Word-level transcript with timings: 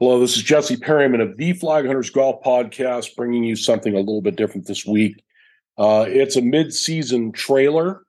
Hello, 0.00 0.20
this 0.20 0.36
is 0.36 0.44
Jesse 0.44 0.76
Perryman 0.76 1.20
of 1.20 1.36
the 1.36 1.54
Flaghunters 1.54 2.12
Golf 2.12 2.40
Podcast, 2.44 3.16
bringing 3.16 3.42
you 3.42 3.56
something 3.56 3.94
a 3.94 3.98
little 3.98 4.22
bit 4.22 4.36
different 4.36 4.68
this 4.68 4.86
week. 4.86 5.24
Uh, 5.76 6.04
it's 6.06 6.36
a 6.36 6.40
mid-season 6.40 7.32
trailer 7.32 8.04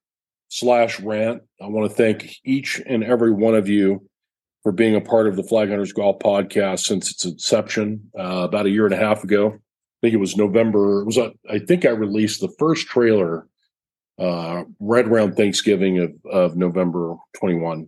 slash 0.50 1.00
rant. 1.00 1.42
I 1.60 1.66
want 1.66 1.90
to 1.90 1.98
thank 1.98 2.36
each 2.46 2.80
and 2.86 3.04
every 3.04 3.32
one 3.32 3.56
of 3.56 3.68
you 3.68 4.08
for 4.62 4.72
being 4.72 4.94
a 4.94 5.02
part 5.02 5.26
of 5.26 5.36
the 5.36 5.42
Flaghunters 5.42 5.92
Golf 5.92 6.20
Podcast 6.20 6.82
since 6.82 7.10
its 7.10 7.26
inception 7.26 8.12
uh, 8.16 8.44
about 8.44 8.68
a 8.68 8.70
year 8.70 8.86
and 8.86 8.94
a 8.94 8.98
half 8.98 9.24
ago. 9.24 9.48
I 9.48 10.00
think 10.00 10.14
it 10.14 10.18
was 10.18 10.38
November. 10.38 11.02
It 11.02 11.06
was 11.06 11.18
uh, 11.18 11.32
I 11.50 11.58
think 11.58 11.86
I 11.86 11.90
released 11.90 12.40
the 12.40 12.54
first 12.60 12.86
trailer 12.86 13.48
uh, 14.20 14.66
right 14.80 15.08
around 15.08 15.36
Thanksgiving 15.36 15.98
of, 15.98 16.14
of 16.32 16.56
November 16.56 17.16
21. 17.40 17.88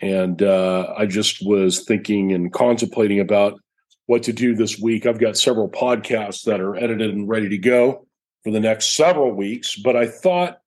And 0.00 0.42
uh, 0.42 0.92
I 0.96 1.06
just 1.06 1.44
was 1.44 1.84
thinking 1.84 2.32
and 2.32 2.52
contemplating 2.52 3.20
about 3.20 3.60
what 4.06 4.24
to 4.24 4.32
do 4.32 4.54
this 4.54 4.78
week. 4.78 5.06
I've 5.06 5.20
got 5.20 5.36
several 5.36 5.68
podcasts 5.68 6.44
that 6.44 6.60
are 6.60 6.76
edited 6.76 7.14
and 7.14 7.28
ready 7.28 7.48
to 7.48 7.58
go 7.58 8.06
for 8.42 8.50
the 8.50 8.60
next 8.60 8.94
several 8.94 9.32
weeks, 9.32 9.76
but 9.76 9.96
I 9.96 10.06
thought 10.06 10.58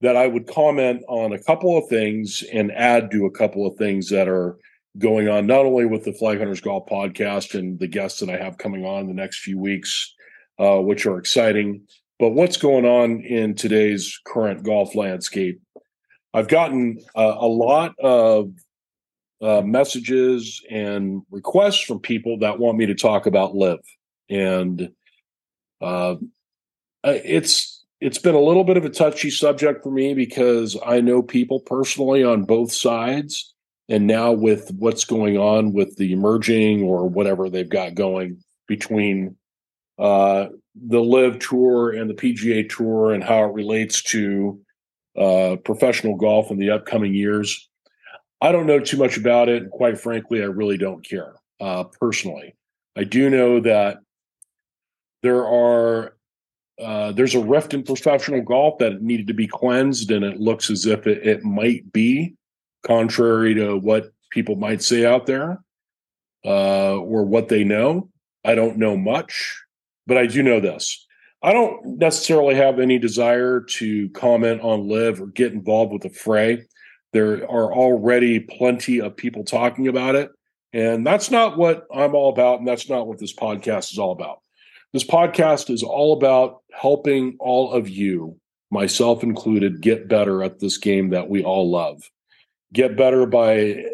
that 0.00 0.16
I 0.16 0.26
would 0.26 0.46
comment 0.46 1.02
on 1.08 1.32
a 1.32 1.42
couple 1.42 1.76
of 1.76 1.88
things 1.88 2.42
and 2.52 2.72
add 2.72 3.10
to 3.12 3.26
a 3.26 3.30
couple 3.30 3.66
of 3.66 3.76
things 3.76 4.08
that 4.08 4.28
are 4.28 4.56
going 4.98 5.28
on, 5.28 5.46
not 5.46 5.66
only 5.66 5.86
with 5.86 6.04
the 6.04 6.12
Flaghunters 6.12 6.62
Golf 6.62 6.86
podcast 6.88 7.56
and 7.56 7.78
the 7.78 7.86
guests 7.86 8.20
that 8.20 8.30
I 8.30 8.42
have 8.42 8.58
coming 8.58 8.84
on 8.84 9.06
the 9.06 9.14
next 9.14 9.40
few 9.40 9.58
weeks, 9.58 10.12
uh, 10.58 10.78
which 10.78 11.06
are 11.06 11.18
exciting, 11.18 11.82
but 12.18 12.30
what's 12.30 12.56
going 12.56 12.84
on 12.84 13.20
in 13.20 13.54
today's 13.54 14.18
current 14.26 14.62
golf 14.62 14.94
landscape. 14.94 15.60
I've 16.32 16.48
gotten 16.48 17.00
uh, 17.16 17.36
a 17.38 17.46
lot 17.46 17.92
of 17.98 18.52
uh, 19.40 19.62
messages 19.62 20.62
and 20.70 21.22
requests 21.30 21.80
from 21.80 22.00
people 22.00 22.38
that 22.38 22.58
want 22.58 22.78
me 22.78 22.86
to 22.86 22.94
talk 22.94 23.26
about 23.26 23.54
LIV, 23.54 23.80
and 24.28 24.90
uh, 25.80 26.16
it's 27.04 27.84
it's 28.00 28.18
been 28.18 28.34
a 28.34 28.40
little 28.40 28.64
bit 28.64 28.76
of 28.76 28.84
a 28.84 28.90
touchy 28.90 29.30
subject 29.30 29.82
for 29.82 29.90
me 29.90 30.14
because 30.14 30.76
I 30.84 31.00
know 31.00 31.22
people 31.22 31.60
personally 31.60 32.24
on 32.24 32.44
both 32.44 32.72
sides, 32.72 33.54
and 33.88 34.06
now 34.06 34.32
with 34.32 34.70
what's 34.78 35.04
going 35.04 35.36
on 35.36 35.72
with 35.72 35.96
the 35.96 36.12
emerging 36.12 36.82
or 36.82 37.08
whatever 37.08 37.48
they've 37.48 37.68
got 37.68 37.94
going 37.94 38.42
between 38.66 39.36
uh, 39.98 40.46
the 40.74 41.00
LIV 41.00 41.38
Tour 41.40 41.90
and 41.90 42.08
the 42.08 42.14
PGA 42.14 42.68
Tour 42.68 43.12
and 43.12 43.22
how 43.22 43.44
it 43.44 43.52
relates 43.52 44.02
to 44.04 44.60
uh, 45.18 45.56
professional 45.64 46.16
golf 46.16 46.50
in 46.50 46.58
the 46.58 46.70
upcoming 46.70 47.14
years. 47.14 47.68
I 48.40 48.52
don't 48.52 48.66
know 48.66 48.80
too 48.80 48.96
much 48.96 49.16
about 49.16 49.48
it. 49.48 49.62
And 49.62 49.70
quite 49.70 49.98
frankly, 49.98 50.42
I 50.42 50.46
really 50.46 50.78
don't 50.78 51.06
care 51.06 51.34
uh, 51.60 51.84
personally. 51.84 52.54
I 52.96 53.04
do 53.04 53.30
know 53.30 53.60
that 53.60 53.98
there 55.22 55.46
are 55.46 56.16
uh, 56.80 57.12
there's 57.12 57.34
a 57.34 57.44
rift 57.44 57.74
in 57.74 57.82
professional 57.82 58.40
golf 58.40 58.78
that 58.78 59.02
needed 59.02 59.26
to 59.26 59.34
be 59.34 59.46
cleansed, 59.46 60.10
and 60.10 60.24
it 60.24 60.40
looks 60.40 60.70
as 60.70 60.86
if 60.86 61.06
it, 61.06 61.26
it 61.26 61.44
might 61.44 61.92
be, 61.92 62.34
contrary 62.82 63.54
to 63.54 63.76
what 63.76 64.12
people 64.30 64.56
might 64.56 64.82
say 64.82 65.04
out 65.04 65.26
there 65.26 65.60
uh, 66.46 66.96
or 66.96 67.24
what 67.24 67.48
they 67.48 67.64
know. 67.64 68.08
I 68.46 68.54
don't 68.54 68.78
know 68.78 68.96
much, 68.96 69.62
but 70.06 70.16
I 70.16 70.26
do 70.26 70.42
know 70.42 70.60
this. 70.60 71.06
I 71.42 71.52
don't 71.52 71.98
necessarily 71.98 72.54
have 72.54 72.78
any 72.78 72.98
desire 72.98 73.60
to 73.60 74.08
comment 74.10 74.62
on 74.62 74.88
LIV 74.88 75.20
or 75.20 75.26
get 75.26 75.52
involved 75.52 75.92
with 75.92 76.02
the 76.02 76.10
fray. 76.10 76.66
There 77.12 77.42
are 77.50 77.72
already 77.72 78.40
plenty 78.40 79.00
of 79.00 79.16
people 79.16 79.44
talking 79.44 79.88
about 79.88 80.14
it. 80.14 80.30
And 80.72 81.04
that's 81.04 81.30
not 81.30 81.58
what 81.58 81.86
I'm 81.92 82.14
all 82.14 82.30
about. 82.30 82.60
And 82.60 82.68
that's 82.68 82.88
not 82.88 83.06
what 83.06 83.18
this 83.18 83.34
podcast 83.34 83.92
is 83.92 83.98
all 83.98 84.12
about. 84.12 84.40
This 84.92 85.04
podcast 85.04 85.70
is 85.70 85.82
all 85.82 86.12
about 86.12 86.62
helping 86.72 87.36
all 87.40 87.72
of 87.72 87.88
you, 87.88 88.38
myself 88.70 89.22
included, 89.22 89.80
get 89.80 90.08
better 90.08 90.42
at 90.42 90.60
this 90.60 90.78
game 90.78 91.10
that 91.10 91.28
we 91.28 91.42
all 91.42 91.70
love. 91.70 92.02
Get 92.72 92.96
better 92.96 93.26
by 93.26 93.84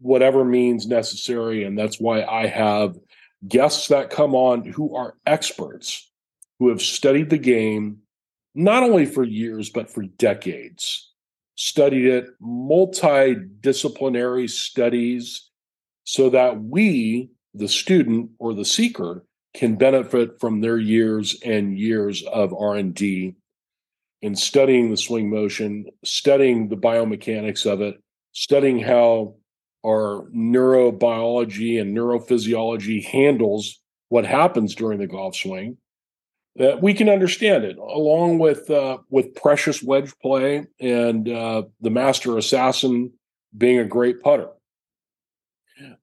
whatever 0.00 0.44
means 0.44 0.86
necessary. 0.86 1.64
And 1.64 1.78
that's 1.78 1.98
why 1.98 2.22
I 2.24 2.46
have 2.46 2.96
guests 3.46 3.88
that 3.88 4.10
come 4.10 4.34
on 4.34 4.64
who 4.64 4.94
are 4.94 5.14
experts, 5.26 6.10
who 6.58 6.68
have 6.68 6.82
studied 6.82 7.30
the 7.30 7.38
game, 7.38 7.98
not 8.54 8.82
only 8.82 9.06
for 9.06 9.24
years, 9.24 9.70
but 9.70 9.90
for 9.90 10.02
decades 10.02 11.11
studied 11.54 12.06
it, 12.06 12.28
multidisciplinary 12.40 14.48
studies, 14.48 15.50
so 16.04 16.30
that 16.30 16.62
we, 16.62 17.30
the 17.54 17.68
student 17.68 18.30
or 18.38 18.54
the 18.54 18.64
seeker, 18.64 19.24
can 19.54 19.76
benefit 19.76 20.40
from 20.40 20.60
their 20.60 20.78
years 20.78 21.36
and 21.44 21.78
years 21.78 22.22
of 22.24 22.54
R&D 22.54 23.34
in 24.22 24.36
studying 24.36 24.90
the 24.90 24.96
swing 24.96 25.28
motion, 25.28 25.86
studying 26.04 26.68
the 26.68 26.76
biomechanics 26.76 27.70
of 27.70 27.80
it, 27.80 28.00
studying 28.32 28.78
how 28.78 29.34
our 29.84 30.28
neurobiology 30.34 31.80
and 31.80 31.96
neurophysiology 31.96 33.04
handles 33.04 33.80
what 34.08 34.24
happens 34.24 34.74
during 34.74 34.98
the 34.98 35.06
golf 35.06 35.36
swing, 35.36 35.76
that 36.56 36.82
we 36.82 36.92
can 36.92 37.08
understand 37.08 37.64
it, 37.64 37.76
along 37.78 38.38
with 38.38 38.70
uh, 38.70 38.98
with 39.10 39.34
precious 39.34 39.82
wedge 39.82 40.12
play 40.20 40.66
and 40.80 41.28
uh, 41.28 41.62
the 41.80 41.90
master 41.90 42.36
assassin 42.36 43.12
being 43.56 43.78
a 43.78 43.84
great 43.84 44.20
putter. 44.22 44.48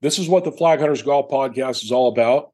This 0.02 0.20
is 0.20 0.28
what 0.28 0.44
the 0.44 0.52
Flaghunters 0.52 1.06
Golf 1.06 1.30
Podcast 1.30 1.84
is 1.84 1.92
all 1.92 2.10
about. 2.10 2.52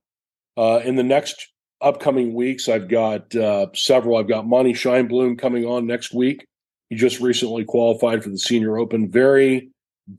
Uh, 0.57 0.81
in 0.83 0.95
the 0.95 1.03
next 1.03 1.49
upcoming 1.81 2.33
weeks, 2.33 2.69
I've 2.69 2.87
got 2.87 3.33
uh, 3.35 3.67
several. 3.73 4.17
I've 4.17 4.27
got 4.27 4.47
Monty 4.47 4.73
Scheinblum 4.73 5.37
coming 5.39 5.65
on 5.65 5.87
next 5.87 6.13
week. 6.13 6.45
He 6.89 6.95
just 6.95 7.19
recently 7.19 7.65
qualified 7.65 8.23
for 8.23 8.29
the 8.29 8.37
Senior 8.37 8.77
Open. 8.77 9.09
Very 9.09 9.69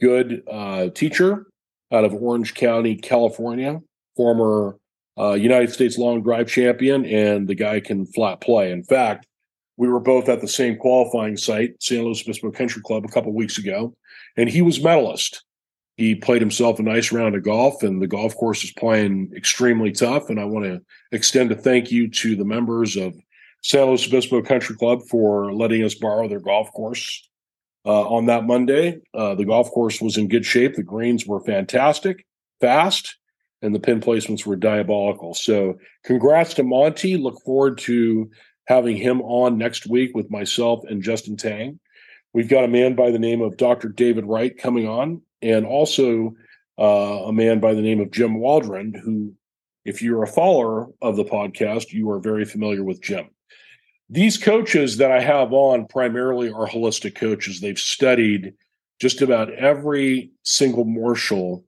good 0.01 0.43
uh, 0.51 0.89
teacher 0.89 1.47
out 1.93 2.05
of 2.05 2.13
Orange 2.15 2.55
County, 2.55 2.97
California. 2.97 3.81
Former 4.17 4.77
uh, 5.19 5.33
United 5.33 5.73
States 5.73 5.99
long 5.99 6.23
drive 6.23 6.49
champion, 6.49 7.05
and 7.07 7.49
the 7.49 7.55
guy 7.55 7.81
can 7.81 8.07
flat 8.07 8.41
play. 8.41 8.71
In 8.71 8.83
fact, 8.83 9.27
we 9.77 9.89
were 9.89 10.01
both 10.01 10.29
at 10.29 10.41
the 10.41 10.49
same 10.49 10.77
qualifying 10.77 11.37
site, 11.37 11.83
San 11.83 12.05
Luis 12.05 12.23
Obispo 12.23 12.51
Country 12.51 12.83
Club, 12.83 13.05
a 13.05 13.09
couple 13.09 13.33
weeks 13.33 13.59
ago, 13.59 13.95
and 14.37 14.49
he 14.49 14.63
was 14.63 14.83
medalist. 14.83 15.43
He 15.97 16.15
played 16.15 16.43
himself 16.43 16.79
a 16.79 16.83
nice 16.83 17.11
round 17.11 17.35
of 17.35 17.43
golf, 17.43 17.83
and 17.83 18.03
the 18.03 18.07
golf 18.07 18.35
course 18.37 18.63
is 18.65 18.73
playing 18.73 19.33
extremely 19.35 19.93
tough. 19.93 20.29
And 20.29 20.39
I 20.39 20.45
want 20.45 20.67
to 20.67 20.83
extend 21.11 21.51
a 21.53 21.55
thank 21.55 21.91
you 21.91 22.09
to 22.09 22.37
the 22.37 22.45
members 22.45 22.97
of 22.97 23.15
San 23.63 23.87
Luis 23.87 24.07
Obispo 24.07 24.43
Country 24.43 24.77
Club 24.77 25.03
for 25.09 25.53
letting 25.53 25.83
us 25.83 25.95
borrow 25.95 26.29
their 26.29 26.41
golf 26.41 26.71
course 26.73 27.27
uh, 27.87 28.09
on 28.09 28.27
that 28.27 28.45
Monday. 28.45 29.01
Uh, 29.15 29.35
the 29.35 29.47
golf 29.47 29.71
course 29.71 30.01
was 30.01 30.19
in 30.19 30.29
good 30.29 30.45
shape. 30.45 30.75
The 30.75 30.83
greens 30.83 31.27
were 31.27 31.41
fantastic, 31.41 32.27
fast, 32.61 33.17
and 33.63 33.75
the 33.75 33.81
pin 33.81 34.01
placements 34.01 34.47
were 34.47 34.57
diabolical. 34.57 35.35
So, 35.35 35.79
congrats 36.05 36.55
to 36.55 36.63
Monty. 36.63 37.17
Look 37.17 37.43
forward 37.43 37.79
to 37.79 38.31
having 38.67 38.97
him 38.97 39.23
on 39.23 39.59
next 39.59 39.87
week 39.87 40.15
with 40.15 40.31
myself 40.31 40.81
and 40.89 41.03
Justin 41.03 41.37
Tang. 41.37 41.79
We've 42.33 42.49
got 42.49 42.65
a 42.65 42.69
man 42.69 42.95
by 42.95 43.11
the 43.11 43.19
name 43.19 43.41
of 43.41 43.57
Dr. 43.57 43.89
David 43.89 44.27
Wright 44.27 44.57
coming 44.57 44.87
on, 44.87 45.23
and 45.41 45.65
also 45.65 46.35
uh, 46.79 46.83
a 47.27 47.33
man 47.33 47.61
by 47.61 47.75
the 47.75 47.83
name 47.83 48.01
of 48.01 48.11
Jim 48.11 48.39
Waldron, 48.39 48.93
who, 48.93 49.33
if 49.85 50.03
you're 50.03 50.23
a 50.23 50.29
follower 50.29 50.89
of 51.01 51.17
the 51.17 51.25
podcast, 51.25 51.93
you 51.93 52.11
are 52.11 52.19
very 52.19 52.45
familiar 52.45 52.85
with 52.85 53.01
Jim. 53.01 53.27
These 54.11 54.39
coaches 54.39 54.99
that 54.99 55.11
I 55.11 55.21
have 55.21 55.53
on 55.53 55.87
primarily 55.87 56.51
are 56.51 56.69
holistic 56.69 57.15
coaches. 57.15 57.61
They've 57.61 57.79
studied 57.79 58.55
just 59.01 59.23
about 59.23 59.53
every 59.53 60.31
single 60.43 60.85
morsel 60.85 61.65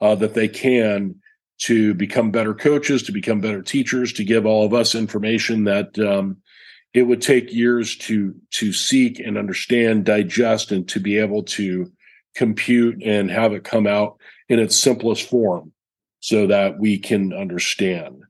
uh, 0.00 0.14
that 0.16 0.34
they 0.34 0.48
can 0.48 1.16
to 1.60 1.94
become 1.94 2.30
better 2.30 2.54
coaches, 2.54 3.02
to 3.02 3.12
become 3.12 3.40
better 3.40 3.62
teachers, 3.62 4.12
to 4.14 4.24
give 4.24 4.46
all 4.46 4.64
of 4.64 4.74
us 4.74 4.94
information 4.94 5.64
that 5.64 5.98
um, 5.98 6.36
it 6.94 7.02
would 7.02 7.22
take 7.22 7.52
years 7.52 7.96
to 7.96 8.34
to 8.50 8.72
seek 8.72 9.20
and 9.20 9.38
understand, 9.38 10.04
digest, 10.04 10.72
and 10.72 10.88
to 10.88 10.98
be 10.98 11.18
able 11.18 11.42
to 11.42 11.90
compute 12.34 13.02
and 13.02 13.30
have 13.30 13.52
it 13.52 13.64
come 13.64 13.86
out 13.86 14.18
in 14.48 14.58
its 14.58 14.76
simplest 14.76 15.28
form, 15.28 15.72
so 16.20 16.46
that 16.46 16.78
we 16.78 16.98
can 16.98 17.32
understand. 17.32 18.22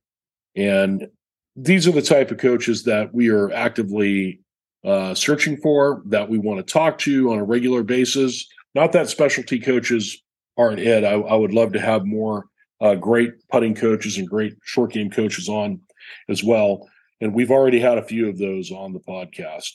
And 0.57 1.09
these 1.57 1.87
are 1.87 1.93
the 1.93 2.03
type 2.03 2.31
of 2.31 2.39
coaches 2.39 2.85
that 2.85 3.15
we 3.15 3.29
are 3.29 3.53
actively 3.53 4.41
uh, 4.85 5.15
searching 5.15 5.57
for, 5.57 6.03
that 6.07 6.29
we 6.29 6.39
want 6.39 6.59
to 6.59 6.73
talk 6.73 6.99
to 6.99 7.33
on 7.33 7.39
a 7.39 7.45
regular 7.45 7.83
basis. 7.83 8.47
Not 8.75 8.93
that 8.93 9.09
specialty 9.09 9.61
coaches 9.61 10.23
aren't 10.57 10.81
it. 10.81 11.05
I, 11.05 11.13
I 11.13 11.35
would 11.35 11.53
love 11.53 11.73
to 11.73 11.81
have 11.81 12.05
more 12.05 12.47
uh, 12.81 12.95
great 12.95 13.47
putting 13.49 13.75
coaches 13.75 14.19
and 14.19 14.29
great 14.29 14.57
short 14.65 14.93
game 14.93 15.11
coaches 15.11 15.49
on 15.49 15.81
as 16.29 16.43
well. 16.43 16.89
And 17.21 17.35
we've 17.35 17.51
already 17.51 17.81
had 17.81 17.99
a 17.99 18.05
few 18.05 18.29
of 18.29 18.39
those 18.39 18.71
on 18.71 18.93
the 18.93 19.01
podcast. 19.01 19.73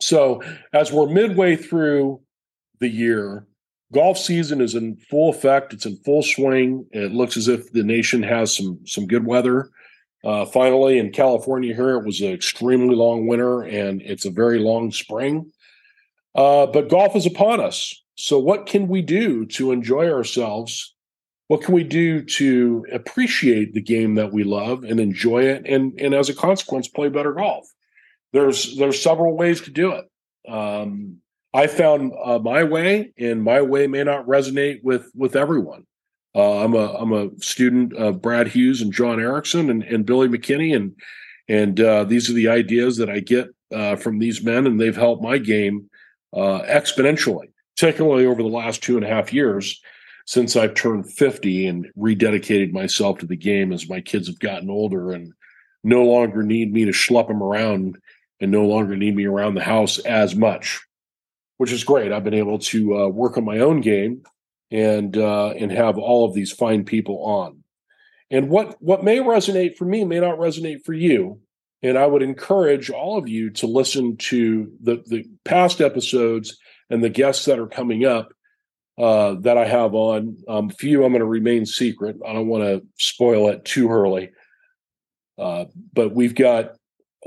So, 0.00 0.42
as 0.72 0.90
we're 0.90 1.06
midway 1.06 1.56
through 1.56 2.20
the 2.80 2.88
year, 2.88 3.46
golf 3.92 4.18
season 4.18 4.60
is 4.60 4.74
in 4.74 4.96
full 4.96 5.30
effect. 5.30 5.72
It's 5.72 5.86
in 5.86 5.96
full 5.98 6.22
swing. 6.22 6.86
It 6.92 7.12
looks 7.12 7.36
as 7.36 7.48
if 7.48 7.70
the 7.72 7.84
nation 7.84 8.22
has 8.22 8.56
some 8.56 8.80
some 8.86 9.06
good 9.06 9.26
weather. 9.26 9.70
Uh, 10.24 10.46
finally, 10.46 10.98
in 10.98 11.10
California 11.12 11.74
here, 11.74 11.98
it 11.98 12.06
was 12.06 12.20
an 12.20 12.32
extremely 12.32 12.94
long 12.94 13.26
winter 13.26 13.62
and 13.62 14.00
it's 14.02 14.24
a 14.24 14.30
very 14.30 14.58
long 14.58 14.90
spring. 14.92 15.52
Uh, 16.34 16.66
but 16.66 16.88
golf 16.88 17.14
is 17.16 17.26
upon 17.26 17.60
us. 17.60 18.02
So, 18.14 18.38
what 18.38 18.66
can 18.66 18.88
we 18.88 19.02
do 19.02 19.46
to 19.46 19.72
enjoy 19.72 20.10
ourselves? 20.10 20.91
What 21.52 21.60
can 21.60 21.74
we 21.74 21.84
do 21.84 22.22
to 22.22 22.86
appreciate 22.90 23.74
the 23.74 23.82
game 23.82 24.14
that 24.14 24.32
we 24.32 24.42
love 24.42 24.84
and 24.84 24.98
enjoy 24.98 25.42
it, 25.42 25.66
and 25.66 25.92
and 26.00 26.14
as 26.14 26.30
a 26.30 26.34
consequence, 26.34 26.88
play 26.88 27.10
better 27.10 27.34
golf? 27.34 27.68
There's 28.32 28.74
there's 28.78 29.02
several 29.02 29.36
ways 29.36 29.60
to 29.60 29.70
do 29.70 29.92
it. 29.92 30.10
Um, 30.50 31.18
I 31.52 31.66
found 31.66 32.12
uh, 32.24 32.38
my 32.38 32.64
way, 32.64 33.12
and 33.18 33.42
my 33.42 33.60
way 33.60 33.86
may 33.86 34.02
not 34.02 34.24
resonate 34.26 34.82
with 34.82 35.10
with 35.14 35.36
everyone. 35.36 35.86
Uh, 36.34 36.64
I'm 36.64 36.72
a 36.72 36.94
I'm 36.94 37.12
a 37.12 37.28
student 37.40 37.92
of 37.98 38.22
Brad 38.22 38.48
Hughes 38.48 38.80
and 38.80 38.90
John 38.90 39.20
Erickson 39.20 39.68
and, 39.68 39.82
and 39.82 40.06
Billy 40.06 40.28
McKinney, 40.28 40.74
and 40.74 40.96
and 41.50 41.78
uh, 41.78 42.04
these 42.04 42.30
are 42.30 42.32
the 42.32 42.48
ideas 42.48 42.96
that 42.96 43.10
I 43.10 43.20
get 43.20 43.48
uh, 43.74 43.96
from 43.96 44.18
these 44.18 44.42
men, 44.42 44.66
and 44.66 44.80
they've 44.80 44.96
helped 44.96 45.22
my 45.22 45.36
game 45.36 45.90
uh, 46.32 46.62
exponentially, 46.62 47.50
particularly 47.76 48.24
over 48.24 48.42
the 48.42 48.48
last 48.48 48.82
two 48.82 48.96
and 48.96 49.04
a 49.04 49.08
half 49.10 49.34
years 49.34 49.82
since 50.26 50.56
I've 50.56 50.74
turned 50.74 51.10
50 51.10 51.66
and 51.66 51.90
rededicated 51.98 52.72
myself 52.72 53.18
to 53.18 53.26
the 53.26 53.36
game 53.36 53.72
as 53.72 53.88
my 53.88 54.00
kids 54.00 54.28
have 54.28 54.38
gotten 54.38 54.70
older 54.70 55.12
and 55.12 55.32
no 55.84 56.04
longer 56.04 56.42
need 56.42 56.72
me 56.72 56.84
to 56.84 56.92
schlep 56.92 57.28
them 57.28 57.42
around 57.42 57.98
and 58.40 58.50
no 58.50 58.64
longer 58.64 58.96
need 58.96 59.16
me 59.16 59.24
around 59.24 59.54
the 59.54 59.62
house 59.62 59.98
as 60.00 60.34
much, 60.34 60.80
which 61.58 61.72
is 61.72 61.84
great. 61.84 62.12
I've 62.12 62.24
been 62.24 62.34
able 62.34 62.58
to 62.58 62.98
uh, 62.98 63.08
work 63.08 63.36
on 63.36 63.44
my 63.44 63.58
own 63.58 63.80
game 63.80 64.22
and 64.70 65.16
uh, 65.16 65.50
and 65.50 65.70
have 65.70 65.98
all 65.98 66.24
of 66.24 66.34
these 66.34 66.52
fine 66.52 66.84
people 66.84 67.22
on. 67.24 67.62
And 68.30 68.48
what 68.48 68.80
what 68.80 69.04
may 69.04 69.18
resonate 69.18 69.76
for 69.76 69.84
me 69.84 70.04
may 70.04 70.20
not 70.20 70.38
resonate 70.38 70.84
for 70.84 70.94
you. 70.94 71.40
And 71.84 71.98
I 71.98 72.06
would 72.06 72.22
encourage 72.22 72.90
all 72.90 73.18
of 73.18 73.28
you 73.28 73.50
to 73.50 73.66
listen 73.66 74.16
to 74.16 74.72
the 74.80 75.02
the 75.06 75.24
past 75.44 75.80
episodes 75.80 76.56
and 76.90 77.02
the 77.02 77.10
guests 77.10 77.44
that 77.44 77.58
are 77.58 77.66
coming 77.66 78.04
up 78.04 78.32
uh, 78.98 79.34
that 79.40 79.56
I 79.56 79.66
have 79.66 79.94
on. 79.94 80.36
Um, 80.48 80.70
a 80.70 80.74
few 80.74 81.04
I'm 81.04 81.12
going 81.12 81.20
to 81.20 81.26
remain 81.26 81.66
secret. 81.66 82.16
I 82.26 82.32
don't 82.32 82.48
want 82.48 82.64
to 82.64 82.86
spoil 82.98 83.48
it 83.48 83.64
too 83.64 83.90
early. 83.90 84.30
Uh, 85.38 85.64
but 85.92 86.14
we've 86.14 86.34
got 86.34 86.76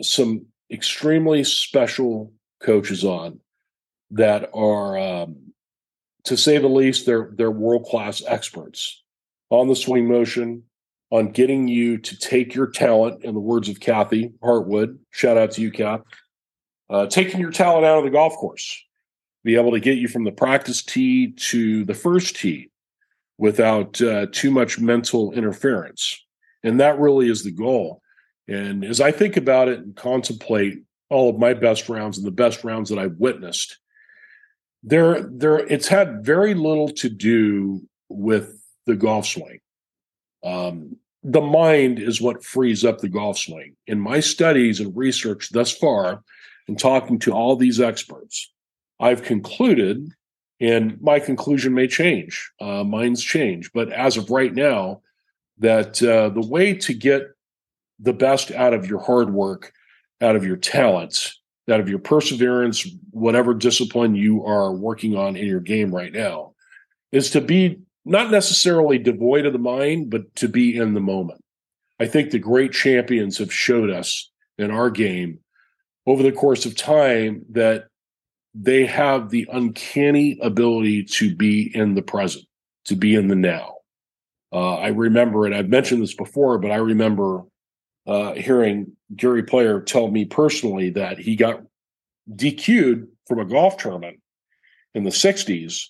some 0.02 0.46
extremely 0.72 1.44
special 1.44 2.32
coaches 2.62 3.04
on 3.04 3.40
that 4.12 4.50
are 4.54 4.98
um, 4.98 5.54
to 6.26 6.38
say 6.38 6.58
the 6.58 6.68
least, 6.68 7.06
they're 7.06 7.32
they're 7.34 7.52
world 7.52 7.86
class 7.86 8.22
experts 8.28 9.04
on 9.50 9.68
the 9.68 9.76
swing 9.76 10.08
motion, 10.08 10.64
on 11.12 11.32
getting 11.32 11.68
you 11.68 11.98
to 12.00 12.18
take 12.18 12.54
your 12.54 12.68
talent. 12.68 13.24
In 13.24 13.34
the 13.34 13.40
words 13.40 13.70
of 13.70 13.80
Kathy 13.80 14.34
Hartwood, 14.44 14.98
shout 15.12 15.38
out 15.38 15.52
to 15.52 15.62
you, 15.62 15.72
Kath, 15.72 16.02
uh, 16.90 17.08
taking 17.08 17.40
your 17.40 17.52
talent 17.52 17.86
out 17.86 18.00
of 18.00 18.04
the 18.04 18.10
golf 18.10 18.34
course, 18.36 18.84
be 19.45 19.56
able 19.56 19.71
to 19.71 19.80
get 19.80 19.97
you 19.97 20.09
from 20.09 20.25
the 20.25 20.31
practice 20.31 20.83
tee 20.83 21.31
to 21.31 21.86
the 21.86 21.94
first 21.94 22.36
tee 22.36 22.69
without 23.38 24.01
uh, 24.01 24.25
too 24.31 24.51
much 24.51 24.80
mental 24.80 25.31
interference, 25.31 26.21
and 26.63 26.80
that 26.81 27.00
really 27.00 27.30
is 27.30 27.44
the 27.44 27.51
goal. 27.51 28.01
And 28.47 28.83
as 28.83 29.00
I 29.00 29.12
think 29.12 29.38
about 29.38 29.69
it 29.69 29.80
and 29.80 29.95
contemplate 29.95 30.83
all 31.09 31.30
of 31.30 31.39
my 31.39 31.53
best 31.53 31.88
rounds 31.88 32.18
and 32.18 32.27
the 32.27 32.31
best 32.31 32.63
rounds 32.63 32.89
that 32.89 33.00
I've 33.00 33.18
witnessed 33.18 33.77
there 34.86 35.24
there 35.24 35.57
it's 35.57 35.88
had 35.88 36.24
very 36.24 36.53
little 36.53 36.88
to 36.88 37.09
do 37.09 37.81
with 38.07 38.62
the 38.86 38.95
golf 38.95 39.25
swing. 39.25 39.59
Um, 40.44 40.97
the 41.24 41.42
mind 41.42 41.97
is 41.97 42.21
what 42.21 42.44
frees 42.44 42.86
up 42.86 43.00
the 43.00 43.09
golf 43.09 43.39
swing. 43.39 43.75
In 43.88 44.00
my 44.00 44.19
studies 44.19 44.80
and 44.80 44.95
research 44.95 45.50
thus 45.50 45.75
far 45.75 46.24
and 46.68 46.77
talking 46.77 47.18
to 47.19 47.31
all 47.31 47.56
these 47.56 47.81
experts 47.81 48.53
i've 49.00 49.24
concluded 49.24 50.09
and 50.59 51.00
my 51.01 51.19
conclusion 51.19 51.74
may 51.74 51.88
change 51.88 52.51
uh, 52.62 52.83
minds 52.83 53.24
change 53.24 53.71
but 53.74 53.92
as 53.92 54.18
of 54.18 54.30
right 54.30 54.53
now 54.53 55.01
that 55.57 56.01
uh, 56.03 56.30
the 56.30 56.45
way 56.45 56.74
to 56.74 56.94
get 56.94 57.27
the 58.00 58.13
best 58.13 58.51
out 58.51 58.74
of 58.74 58.88
your 58.88 59.00
hard 59.00 59.33
work 59.33 59.71
out 60.21 60.36
of 60.36 60.45
your 60.45 60.57
talents 60.57 61.39
out 61.69 61.80
of 61.80 61.89
your 61.89 62.00
perseverance, 62.00 62.88
whatever 63.12 63.53
discipline 63.53 64.15
you 64.15 64.45
are 64.45 64.71
working 64.71 65.18
on 65.18 65.36
in 65.36 65.47
your 65.47 65.59
game 65.59 65.94
right 65.94 66.13
now, 66.13 66.53
is 67.12 67.31
to 67.31 67.42
be 67.42 67.80
not 68.03 68.30
necessarily 68.30 69.00
devoid 69.00 69.45
of 69.45 69.53
the 69.53 69.59
mind, 69.59 70.09
but 70.09 70.36
to 70.36 70.47
be 70.47 70.77
in 70.77 70.94
the 70.94 71.00
moment. 71.00 71.42
I 72.00 72.06
think 72.06 72.30
the 72.30 72.39
great 72.39 72.71
champions 72.71 73.38
have 73.39 73.53
showed 73.53 73.89
us 73.89 74.31
in 74.57 74.69
our 74.69 74.89
game 74.89 75.39
over 76.06 76.21
the 76.21 76.31
course 76.31 76.65
of 76.65 76.75
time 76.75 77.44
that 77.51 77.86
they 78.56 78.86
have 78.86 79.30
the 79.30 79.48
uncanny 79.52 80.40
ability 80.42 81.04
to 81.04 81.36
be 81.36 81.75
in 81.75 81.94
the 81.94 82.02
present, 82.02 82.46
to 82.86 82.96
be 82.96 83.13
in 83.16 83.28
the 83.28 83.36
now. 83.36 83.75
Uh, 84.52 84.75
I 84.75 84.88
remember, 84.88 85.46
and 85.46 85.54
I've 85.54 85.68
mentioned 85.68 86.02
this 86.02 86.16
before, 86.16 86.57
but 86.57 86.72
I 86.72 86.78
remember 86.78 87.44
uh, 88.07 88.34
hearing 88.34 88.94
Gary 89.16 89.44
Player 89.44 89.81
tell 89.81 90.10
me 90.10 90.24
personally 90.24 90.90
that 90.92 91.19
he 91.19 91.36
got 91.36 91.62
DQ'd 92.34 93.07
from 93.28 93.40
a 93.40 93.46
golf 93.46 93.75
tournament 93.78 94.22
in 94.94 95.04
the 95.04 95.10
60s, 95.10 95.88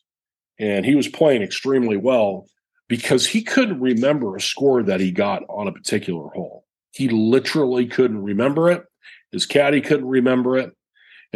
and 0.59 0.85
he 0.85 0.95
was 0.95 1.07
playing 1.07 1.44
extremely 1.44 1.97
well 1.97 2.47
because 2.88 3.27
he 3.27 3.44
couldn't 3.44 3.79
remember 3.79 4.35
a 4.35 4.41
score 4.41 4.81
that 4.81 5.00
he 5.00 5.12
got 5.12 5.44
on 5.50 5.67
a 5.67 5.71
particular 5.71 6.29
hole. 6.29 6.65
He 6.91 7.09
literally 7.09 7.85
couldn't 7.85 8.23
remember 8.23 8.71
it. 8.71 8.83
His 9.31 9.45
caddy 9.45 9.81
couldn't 9.81 10.07
remember 10.07 10.57
it. 10.57 10.71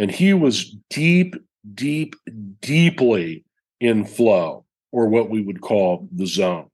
And 0.00 0.10
he 0.10 0.32
was 0.32 0.74
deep, 0.88 1.36
deep, 1.74 2.16
deeply 2.62 3.44
in 3.80 4.06
flow, 4.06 4.64
or 4.92 5.08
what 5.08 5.28
we 5.28 5.42
would 5.42 5.60
call 5.60 6.08
the 6.10 6.26
zone. 6.26 6.70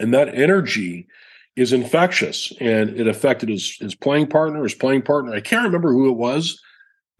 And 0.00 0.12
that 0.14 0.34
energy 0.34 1.06
is 1.54 1.72
infectious 1.72 2.52
and 2.58 2.90
it 2.98 3.06
affected 3.06 3.50
his 3.50 3.76
his 3.76 3.94
playing 3.94 4.26
partner, 4.26 4.64
his 4.64 4.74
playing 4.74 5.02
partner. 5.02 5.32
I 5.32 5.40
can't 5.40 5.64
remember 5.64 5.92
who 5.92 6.08
it 6.08 6.16
was. 6.16 6.60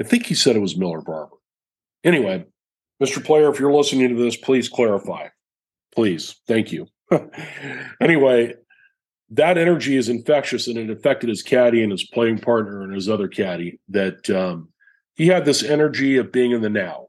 I 0.01 0.05
think 0.05 0.27
he 0.27 0.35
said 0.35 0.57
it 0.57 0.59
was 0.59 0.77
Miller 0.77 1.01
Barber. 1.01 1.37
Anyway, 2.03 2.45
Mr. 3.01 3.25
Player, 3.25 3.49
if 3.53 3.61
you're 3.61 3.73
listening 3.73 4.09
to 4.09 4.21
this, 4.21 4.37
please 4.37 4.69
clarify. 4.69 5.29
Please. 5.95 6.41
Thank 6.49 6.73
you. 6.73 6.89
anyway, 8.01 8.55
that 9.31 9.59
energy 9.59 9.97
is 9.97 10.09
infectious 10.09 10.67
and 10.67 10.77
it 10.77 10.91
affected 10.91 11.29
his 11.29 11.45
caddy 11.45 11.85
and 11.85 11.93
his 11.93 12.03
playing 12.03 12.39
partner 12.39 12.83
and 12.83 12.93
his 12.93 13.09
other 13.09 13.29
caddy 13.29 13.79
that 13.91 14.29
um, 14.31 14.71
he 15.15 15.29
had 15.29 15.45
this 15.45 15.63
energy 15.63 16.17
of 16.17 16.33
being 16.33 16.53
in 16.53 16.61
the 16.61 16.71
now. 16.71 17.09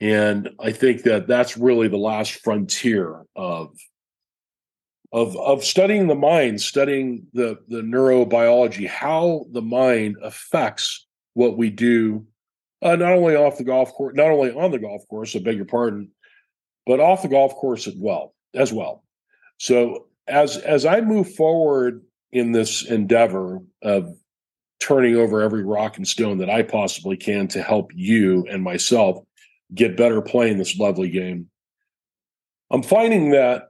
And 0.00 0.50
I 0.60 0.72
think 0.72 1.02
that 1.02 1.26
that's 1.26 1.56
really 1.56 1.88
the 1.88 1.96
last 1.96 2.42
frontier 2.42 3.22
of 3.36 3.76
of 5.12 5.36
of 5.36 5.64
studying 5.64 6.08
the 6.08 6.14
mind, 6.14 6.60
studying 6.60 7.26
the 7.32 7.58
the 7.68 7.80
neurobiology, 7.80 8.88
how 8.88 9.46
the 9.52 9.62
mind 9.62 10.16
affects 10.22 11.06
what 11.34 11.56
we 11.56 11.70
do, 11.70 12.26
uh, 12.82 12.96
not 12.96 13.12
only 13.12 13.36
off 13.36 13.56
the 13.56 13.64
golf 13.64 13.92
course, 13.92 14.14
not 14.16 14.30
only 14.30 14.50
on 14.50 14.72
the 14.72 14.78
golf 14.78 15.06
course. 15.08 15.36
I 15.36 15.38
beg 15.38 15.56
your 15.56 15.64
pardon, 15.64 16.10
but 16.86 17.00
off 17.00 17.22
the 17.22 17.28
golf 17.28 17.54
course 17.54 17.86
as 17.86 17.94
well. 17.96 18.34
As 18.54 18.72
well. 18.72 19.04
So 19.58 20.06
as 20.26 20.56
as 20.58 20.84
I 20.84 21.00
move 21.00 21.34
forward 21.34 22.02
in 22.32 22.52
this 22.52 22.84
endeavor 22.84 23.60
of 23.82 24.12
turning 24.84 25.16
over 25.16 25.40
every 25.40 25.64
rock 25.64 25.96
and 25.96 26.06
stone 26.06 26.36
that 26.38 26.50
I 26.50 26.62
possibly 26.62 27.16
can 27.16 27.48
to 27.48 27.62
help 27.62 27.90
you 27.94 28.46
and 28.50 28.62
myself 28.62 29.24
get 29.74 29.96
better 29.96 30.20
playing 30.20 30.58
this 30.58 30.78
lovely 30.78 31.08
game, 31.08 31.48
I'm 32.70 32.82
finding 32.82 33.30
that 33.30 33.68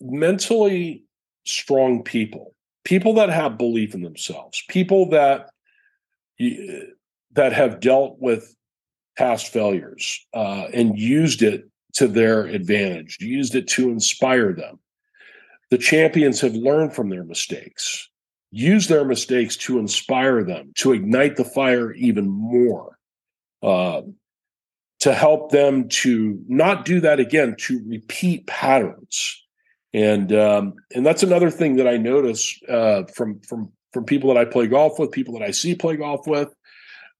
mentally 0.00 1.02
strong 1.44 2.04
people, 2.04 2.54
people 2.84 3.14
that 3.14 3.30
have 3.30 3.58
belief 3.58 3.92
in 3.92 4.02
themselves, 4.02 4.62
people 4.68 5.10
that 5.10 5.50
that 7.32 7.52
have 7.52 7.80
dealt 7.80 8.18
with 8.20 8.54
past 9.16 9.52
failures 9.52 10.24
uh, 10.32 10.66
and 10.72 10.98
used 10.98 11.42
it 11.42 11.68
to 11.94 12.06
their 12.06 12.46
advantage, 12.46 13.18
used 13.20 13.54
it 13.56 13.66
to 13.68 13.90
inspire 13.90 14.52
them. 14.52 14.78
The 15.70 15.78
champions 15.78 16.40
have 16.40 16.54
learned 16.54 16.94
from 16.94 17.08
their 17.08 17.24
mistakes, 17.24 18.08
use 18.52 18.86
their 18.86 19.04
mistakes 19.04 19.56
to 19.56 19.80
inspire 19.80 20.44
them, 20.44 20.72
to 20.76 20.92
ignite 20.92 21.36
the 21.36 21.44
fire 21.44 21.92
even 21.94 22.28
more, 22.28 22.96
uh, 23.62 24.02
to 25.00 25.12
help 25.12 25.50
them 25.50 25.88
to 25.88 26.40
not 26.46 26.84
do 26.84 27.00
that 27.00 27.18
again, 27.18 27.56
to 27.58 27.82
repeat 27.86 28.46
patterns 28.46 29.42
and 29.94 30.32
um, 30.32 30.74
and 30.94 31.04
that's 31.04 31.22
another 31.22 31.50
thing 31.50 31.76
that 31.76 31.86
I 31.86 31.96
notice 31.96 32.58
uh, 32.68 33.04
from 33.14 33.40
from 33.40 33.72
from 33.92 34.04
people 34.04 34.32
that 34.32 34.40
I 34.40 34.46
play 34.46 34.66
golf 34.66 34.98
with, 34.98 35.12
people 35.12 35.34
that 35.34 35.44
I 35.44 35.50
see 35.50 35.74
play 35.74 35.96
golf 35.96 36.26
with, 36.26 36.54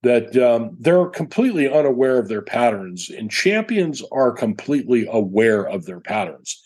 that 0.01 0.35
um, 0.37 0.75
they're 0.79 1.05
completely 1.07 1.71
unaware 1.71 2.17
of 2.17 2.29
their 2.29 2.41
patterns, 2.41 3.11
and 3.11 3.29
champions 3.29 4.01
are 4.11 4.31
completely 4.31 5.07
aware 5.09 5.63
of 5.63 5.85
their 5.85 5.99
patterns. 5.99 6.62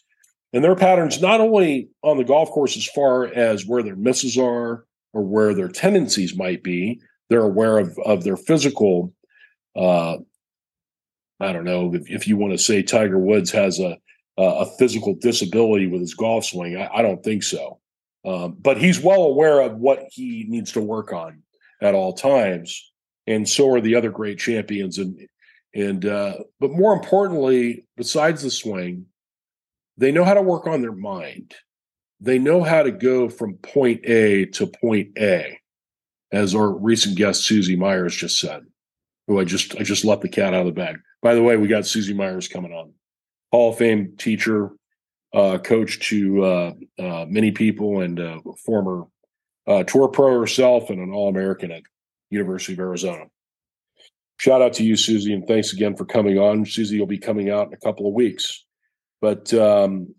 And 0.57 0.63
their 0.63 0.75
patterns 0.75 1.21
not 1.21 1.39
only 1.39 1.89
on 2.01 2.17
the 2.17 2.23
golf 2.23 2.49
course 2.49 2.75
as 2.75 2.87
far 2.87 3.27
as 3.27 3.67
where 3.67 3.83
their 3.83 3.95
misses 3.95 4.39
are 4.39 4.87
or 5.13 5.21
where 5.21 5.53
their 5.53 5.67
tendencies 5.67 6.35
might 6.35 6.63
be, 6.63 6.99
they're 7.29 7.43
aware 7.43 7.77
of, 7.77 7.95
of 8.03 8.23
their 8.23 8.37
physical. 8.37 9.13
Uh, 9.75 10.17
I 11.39 11.53
don't 11.53 11.63
know 11.63 11.93
if, 11.93 12.09
if 12.09 12.27
you 12.27 12.37
want 12.37 12.53
to 12.53 12.57
say 12.57 12.81
Tiger 12.81 13.19
Woods 13.19 13.51
has 13.51 13.79
a 13.79 13.99
a 14.35 14.65
physical 14.79 15.13
disability 15.13 15.85
with 15.85 16.01
his 16.01 16.15
golf 16.15 16.45
swing. 16.45 16.75
I, 16.75 16.89
I 16.91 17.01
don't 17.03 17.23
think 17.23 17.43
so. 17.43 17.79
Um, 18.25 18.57
but 18.59 18.79
he's 18.79 18.99
well 18.99 19.25
aware 19.25 19.61
of 19.61 19.77
what 19.77 20.05
he 20.09 20.45
needs 20.47 20.71
to 20.71 20.81
work 20.81 21.13
on 21.13 21.43
at 21.83 21.93
all 21.93 22.13
times, 22.13 22.91
and 23.27 23.47
so 23.47 23.71
are 23.75 23.81
the 23.81 23.93
other 23.93 24.09
great 24.09 24.39
champions. 24.39 24.97
And 24.97 25.19
and 25.75 26.03
uh, 26.03 26.37
but 26.59 26.71
more 26.71 26.93
importantly, 26.93 27.85
besides 27.95 28.41
the 28.41 28.49
swing, 28.49 29.05
they 29.97 30.11
know 30.11 30.23
how 30.23 30.33
to 30.33 30.41
work 30.41 30.67
on 30.67 30.81
their 30.81 30.91
mind. 30.91 31.55
They 32.19 32.39
know 32.39 32.63
how 32.63 32.83
to 32.83 32.91
go 32.91 33.29
from 33.29 33.55
point 33.55 34.05
A 34.05 34.45
to 34.45 34.67
point 34.67 35.17
A, 35.17 35.59
as 36.31 36.55
our 36.55 36.71
recent 36.71 37.17
guest 37.17 37.45
Susie 37.45 37.75
Meyers 37.75 38.15
just 38.15 38.39
said. 38.39 38.61
Who 39.27 39.39
I 39.39 39.43
just 39.43 39.75
I 39.75 39.83
just 39.83 40.05
let 40.05 40.21
the 40.21 40.29
cat 40.29 40.53
out 40.53 40.61
of 40.61 40.67
the 40.67 40.71
bag. 40.71 40.97
By 41.21 41.35
the 41.35 41.43
way, 41.43 41.57
we 41.57 41.67
got 41.67 41.85
Susie 41.85 42.13
Meyers 42.13 42.47
coming 42.47 42.71
on, 42.71 42.93
Hall 43.51 43.71
of 43.71 43.77
Fame 43.77 44.15
teacher, 44.17 44.71
uh, 45.33 45.57
coach 45.57 45.99
to 46.09 46.43
uh, 46.43 46.73
uh, 46.97 47.25
many 47.27 47.51
people, 47.51 48.01
and 48.01 48.19
uh, 48.19 48.39
former 48.65 49.03
uh, 49.67 49.83
tour 49.83 50.07
pro 50.07 50.39
herself, 50.39 50.89
and 50.89 50.99
an 50.99 51.11
All 51.13 51.27
American 51.27 51.71
at 51.71 51.83
University 52.29 52.73
of 52.73 52.79
Arizona. 52.79 53.25
Shout 54.39 54.61
out 54.61 54.73
to 54.73 54.83
you, 54.83 54.95
Susie, 54.95 55.33
and 55.33 55.45
thanks 55.47 55.73
again 55.73 55.95
for 55.95 56.05
coming 56.05 56.37
on. 56.37 56.65
Susie 56.65 56.99
will 56.99 57.07
be 57.07 57.17
coming 57.17 57.49
out 57.49 57.67
in 57.67 57.73
a 57.73 57.77
couple 57.77 58.07
of 58.07 58.13
weeks. 58.13 58.65
But 59.21 59.53
um, 59.53 60.13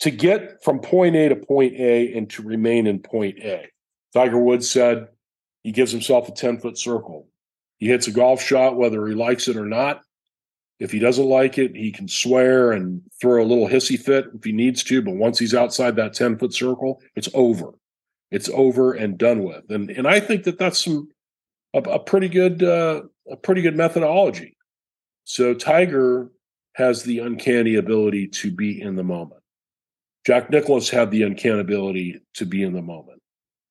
to 0.00 0.10
get 0.10 0.62
from 0.62 0.80
point 0.80 1.16
A 1.16 1.28
to 1.28 1.36
point 1.36 1.74
A 1.74 2.14
and 2.14 2.28
to 2.30 2.42
remain 2.42 2.86
in 2.86 3.00
point 3.00 3.38
A, 3.38 3.68
Tiger 4.14 4.38
Woods 4.38 4.70
said 4.70 5.08
he 5.62 5.72
gives 5.72 5.92
himself 5.92 6.28
a 6.28 6.32
10 6.32 6.58
foot 6.58 6.78
circle. 6.78 7.28
He 7.78 7.86
hits 7.86 8.06
a 8.06 8.12
golf 8.12 8.42
shot, 8.42 8.76
whether 8.76 9.06
he 9.06 9.14
likes 9.14 9.48
it 9.48 9.56
or 9.56 9.66
not. 9.66 10.02
If 10.78 10.90
he 10.92 10.98
doesn't 10.98 11.26
like 11.26 11.58
it, 11.58 11.76
he 11.76 11.92
can 11.92 12.08
swear 12.08 12.72
and 12.72 13.02
throw 13.20 13.42
a 13.42 13.46
little 13.46 13.68
hissy 13.68 13.98
fit 13.98 14.26
if 14.34 14.42
he 14.44 14.52
needs 14.52 14.82
to. 14.84 15.02
But 15.02 15.16
once 15.16 15.38
he's 15.38 15.54
outside 15.54 15.96
that 15.96 16.14
10 16.14 16.38
foot 16.38 16.54
circle, 16.54 17.02
it's 17.14 17.28
over. 17.34 17.74
It's 18.30 18.48
over 18.48 18.94
and 18.94 19.18
done 19.18 19.42
with. 19.42 19.70
And 19.70 19.90
and 19.90 20.06
I 20.06 20.20
think 20.20 20.44
that 20.44 20.58
that's 20.58 20.84
some 20.84 21.08
a, 21.74 21.78
a 21.78 21.98
pretty 21.98 22.28
good 22.28 22.62
uh, 22.62 23.02
a 23.30 23.36
pretty 23.36 23.60
good 23.60 23.76
methodology. 23.76 24.56
So 25.24 25.52
Tiger 25.52 26.30
has 26.80 27.02
the 27.02 27.18
uncanny 27.18 27.74
ability 27.74 28.26
to 28.26 28.50
be 28.50 28.80
in 28.80 28.96
the 28.96 29.04
moment. 29.04 29.42
Jack 30.26 30.50
Nicklaus 30.50 30.88
had 30.88 31.10
the 31.10 31.22
uncanny 31.22 31.60
ability 31.60 32.20
to 32.34 32.46
be 32.46 32.62
in 32.62 32.72
the 32.72 32.80
moment. 32.80 33.20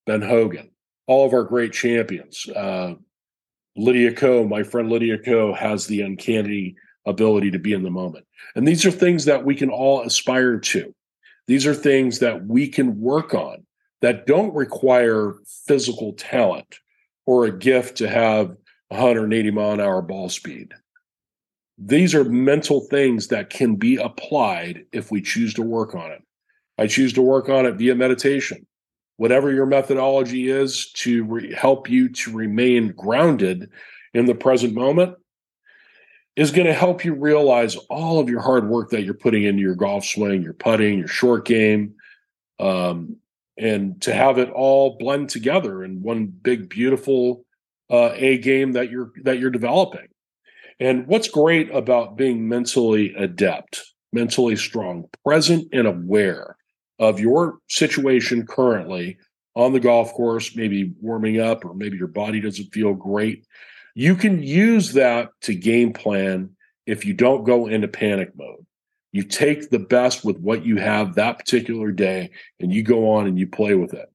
Ben 0.05 0.21
Hogan, 0.21 0.69
all 1.07 1.25
of 1.25 1.33
our 1.33 1.43
great 1.43 1.73
champions. 1.73 2.47
Uh, 2.47 2.93
Lydia 3.75 4.13
Ko, 4.13 4.45
my 4.45 4.61
friend 4.61 4.89
Lydia 4.89 5.17
Ko, 5.17 5.53
has 5.53 5.87
the 5.87 6.01
uncanny 6.01 6.75
ability 7.07 7.49
to 7.51 7.59
be 7.59 7.73
in 7.73 7.81
the 7.81 7.89
moment. 7.89 8.25
And 8.55 8.67
these 8.67 8.85
are 8.85 8.91
things 8.91 9.25
that 9.25 9.43
we 9.43 9.55
can 9.55 9.71
all 9.71 10.01
aspire 10.01 10.59
to. 10.59 10.93
These 11.47 11.65
are 11.65 11.73
things 11.73 12.19
that 12.19 12.45
we 12.45 12.67
can 12.67 13.01
work 13.01 13.33
on 13.33 13.65
that 14.01 14.27
don't 14.27 14.53
require 14.53 15.33
physical 15.65 16.13
talent 16.13 16.79
or 17.25 17.45
a 17.45 17.57
gift 17.57 17.97
to 17.97 18.07
have 18.07 18.55
180 18.89 19.51
mile 19.51 19.71
an 19.71 19.81
hour 19.81 20.01
ball 20.03 20.29
speed. 20.29 20.73
These 21.81 22.13
are 22.13 22.25
mental 22.25 22.81
things 22.81 23.29
that 23.29 23.49
can 23.49 23.75
be 23.75 23.95
applied 23.95 24.85
if 24.91 25.11
we 25.11 25.21
choose 25.21 25.53
to 25.53 25.61
work 25.61 25.95
on 25.95 26.11
it. 26.11 26.21
I 26.77 26.87
choose 26.87 27.13
to 27.13 27.21
work 27.21 27.47
on 27.47 27.65
it 27.65 27.75
via 27.75 27.95
meditation. 27.95 28.65
Whatever 29.15 29.51
your 29.51 29.65
methodology 29.65 30.49
is 30.49 30.91
to 30.93 31.23
re- 31.23 31.53
help 31.53 31.89
you 31.89 32.09
to 32.09 32.35
remain 32.35 32.91
grounded 32.93 33.69
in 34.13 34.25
the 34.25 34.35
present 34.35 34.73
moment 34.73 35.15
is 36.35 36.51
going 36.51 36.67
to 36.67 36.73
help 36.73 37.05
you 37.05 37.13
realize 37.13 37.75
all 37.89 38.19
of 38.19 38.29
your 38.29 38.41
hard 38.41 38.67
work 38.67 38.89
that 38.89 39.03
you're 39.03 39.13
putting 39.13 39.43
into 39.43 39.61
your 39.61 39.75
golf 39.75 40.05
swing, 40.05 40.41
your 40.41 40.53
putting, 40.53 40.99
your 40.99 41.07
short 41.07 41.45
game, 41.45 41.95
um, 42.59 43.15
and 43.57 44.01
to 44.01 44.13
have 44.13 44.37
it 44.37 44.49
all 44.49 44.97
blend 44.97 45.29
together 45.29 45.83
in 45.83 46.01
one 46.01 46.27
big, 46.27 46.69
beautiful 46.69 47.45
uh, 47.89 48.11
A 48.15 48.37
game 48.37 48.73
that 48.73 48.89
you're 48.89 49.11
that 49.23 49.39
you're 49.39 49.49
developing. 49.49 50.07
And 50.79 51.07
what's 51.07 51.27
great 51.27 51.73
about 51.73 52.15
being 52.15 52.47
mentally 52.47 53.13
adept, 53.15 53.83
mentally 54.13 54.55
strong, 54.55 55.09
present 55.25 55.67
and 55.73 55.87
aware 55.87 56.55
of 56.99 57.19
your 57.19 57.59
situation 57.67 58.45
currently 58.45 59.17
on 59.55 59.73
the 59.73 59.79
golf 59.79 60.13
course, 60.13 60.55
maybe 60.55 60.93
warming 61.01 61.39
up, 61.39 61.65
or 61.65 61.73
maybe 61.73 61.97
your 61.97 62.07
body 62.07 62.39
doesn't 62.39 62.73
feel 62.73 62.93
great. 62.93 63.45
You 63.93 64.15
can 64.15 64.41
use 64.41 64.93
that 64.93 65.29
to 65.41 65.55
game 65.55 65.91
plan 65.91 66.51
if 66.85 67.05
you 67.05 67.13
don't 67.13 67.43
go 67.43 67.67
into 67.67 67.87
panic 67.87 68.31
mode. 68.37 68.65
You 69.11 69.23
take 69.23 69.69
the 69.69 69.79
best 69.79 70.23
with 70.23 70.37
what 70.37 70.65
you 70.65 70.77
have 70.77 71.15
that 71.15 71.39
particular 71.39 71.91
day 71.91 72.31
and 72.59 72.71
you 72.71 72.83
go 72.83 73.11
on 73.11 73.27
and 73.27 73.37
you 73.37 73.47
play 73.47 73.73
with 73.75 73.93
it. 73.93 74.11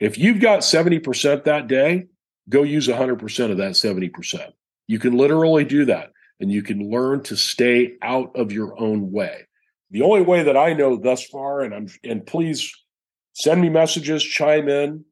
If 0.00 0.18
you've 0.18 0.40
got 0.40 0.60
70% 0.60 1.44
that 1.44 1.68
day, 1.68 2.06
go 2.48 2.62
use 2.62 2.88
100% 2.88 3.50
of 3.50 3.58
that 3.58 3.72
70%. 3.72 4.52
You 4.92 4.98
can 4.98 5.16
literally 5.16 5.64
do 5.64 5.86
that 5.86 6.12
and 6.38 6.52
you 6.52 6.62
can 6.62 6.90
learn 6.90 7.22
to 7.22 7.34
stay 7.34 7.94
out 8.02 8.36
of 8.36 8.52
your 8.52 8.78
own 8.78 9.10
way. 9.10 9.46
The 9.90 10.02
only 10.02 10.20
way 10.20 10.42
that 10.42 10.54
I 10.54 10.74
know 10.74 10.96
thus 10.96 11.24
far, 11.24 11.62
and 11.62 11.74
I'm 11.74 11.88
and 12.04 12.26
please 12.26 12.70
send 13.32 13.62
me 13.62 13.70
messages, 13.70 14.22
chime 14.22 14.68
in. 14.68 15.06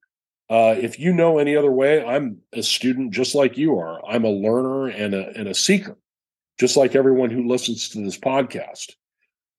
Uh, 0.50 0.74
if 0.76 0.98
you 0.98 1.14
know 1.14 1.38
any 1.38 1.56
other 1.56 1.72
way, 1.72 2.04
I'm 2.04 2.42
a 2.52 2.62
student 2.62 3.14
just 3.14 3.34
like 3.34 3.56
you 3.56 3.78
are. 3.78 4.06
I'm 4.06 4.26
a 4.26 4.30
learner 4.30 4.88
and 4.88 5.14
a 5.14 5.30
and 5.34 5.48
a 5.48 5.54
seeker, 5.54 5.96
just 6.58 6.76
like 6.76 6.94
everyone 6.94 7.30
who 7.30 7.48
listens 7.48 7.88
to 7.90 8.04
this 8.04 8.18
podcast. 8.18 8.92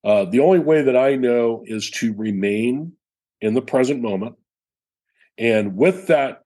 Uh, 0.03 0.25
the 0.25 0.41
only 0.41 0.59
way 0.59 0.83
that 0.83 0.95
I 0.95 1.15
know 1.15 1.63
is 1.65 1.89
to 2.01 2.13
remain 2.13 2.93
in 3.41 3.55
the 3.55 3.61
present 3.63 4.03
moment, 4.03 4.35
and 5.39 5.75
with 5.75 6.05
that 6.07 6.43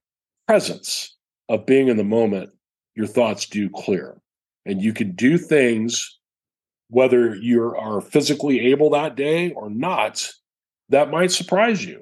presence 0.48 1.18
of 1.50 1.66
being 1.66 1.90
in 1.90 1.98
the 1.98 2.06
moment, 2.06 2.52
your 2.96 3.08
thoughts 3.08 3.46
do 3.46 3.70
clear, 3.70 4.18
and 4.66 4.82
you 4.82 4.94
can 4.94 5.12
do 5.12 5.38
things 5.38 6.16
whether 6.90 7.36
you 7.36 7.76
are 7.76 8.02
physically 8.02 8.72
able 8.72 8.90
that 8.92 9.16
day 9.16 9.52
or 9.52 9.70
not, 9.70 10.30
that 10.90 11.10
might 11.10 11.32
surprise 11.32 11.84
you. 11.84 12.02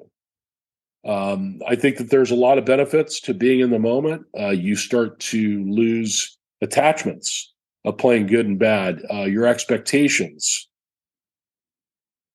Um, 1.06 1.60
I 1.66 1.74
think 1.74 1.98
that 1.98 2.10
there's 2.10 2.30
a 2.30 2.36
lot 2.36 2.58
of 2.58 2.64
benefits 2.64 3.20
to 3.20 3.34
being 3.34 3.60
in 3.60 3.70
the 3.70 3.78
moment. 3.78 4.24
Uh, 4.38 4.50
you 4.50 4.76
start 4.76 5.18
to 5.20 5.64
lose 5.70 6.36
attachments 6.60 7.52
of 7.84 7.98
playing 7.98 8.26
good 8.26 8.46
and 8.46 8.58
bad. 8.58 9.02
Uh, 9.12 9.24
your 9.24 9.46
expectations 9.46 10.68